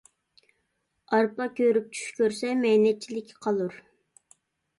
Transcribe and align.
ئارپا 1.15 1.45
كۆرۈپ 1.59 1.91
چۈش 1.99 2.07
كۆرسە 2.21 2.51
مەينەتچىلىككە 2.63 3.39
قالۇر. 3.47 3.79